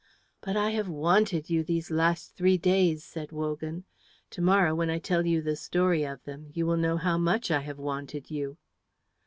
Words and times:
"But 0.41 0.57
I 0.57 0.71
have 0.71 0.89
wanted 0.89 1.51
you 1.51 1.63
these 1.63 1.91
last 1.91 2.33
three 2.35 2.57
days!" 2.57 3.03
said 3.03 3.31
Wogan. 3.31 3.83
"To 4.31 4.41
morrow 4.41 4.73
when 4.73 4.89
I 4.89 4.97
tell 4.97 5.27
you 5.27 5.43
the 5.43 5.55
story 5.55 6.03
of 6.07 6.23
them 6.23 6.47
you 6.55 6.65
will 6.65 6.75
know 6.77 6.97
how 6.97 7.19
much 7.19 7.51
I 7.51 7.59
have 7.61 7.77
wanted 7.77 8.31
you." 8.31 8.57